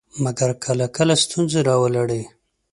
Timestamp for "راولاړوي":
1.69-2.23